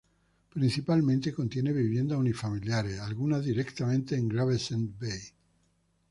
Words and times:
Principalmente 0.49 1.31
contiene 1.31 1.71
viviendas 1.71 2.17
unifamiliares, 2.17 2.99
algunas 3.01 3.45
directamente 3.45 4.15
en 4.15 4.29
Gravesend 4.29 4.99
Bay. 4.99 5.21